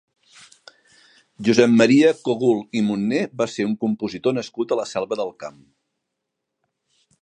[1.47, 5.65] Josep Maria Cogul i Monné va ser un compositor nascut a la Selva del Camp.